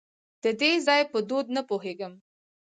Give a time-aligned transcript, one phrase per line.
[0.43, 2.13] د دې ځای په دود نه پوهېږم.